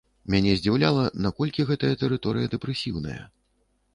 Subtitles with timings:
[0.35, 3.21] Мяне здзіўляла, наколькі гэтая тэрыторыя дэпрэсіўная.